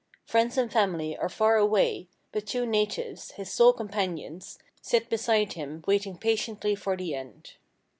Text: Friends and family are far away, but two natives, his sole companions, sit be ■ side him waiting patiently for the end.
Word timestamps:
Friends 0.25 0.57
and 0.57 0.71
family 0.73 1.15
are 1.15 1.29
far 1.29 1.57
away, 1.57 2.07
but 2.31 2.47
two 2.47 2.65
natives, 2.65 3.33
his 3.33 3.53
sole 3.53 3.71
companions, 3.71 4.57
sit 4.81 5.11
be 5.11 5.17
■ 5.17 5.19
side 5.19 5.53
him 5.53 5.83
waiting 5.85 6.17
patiently 6.17 6.73
for 6.73 6.97
the 6.97 7.13
end. 7.13 7.53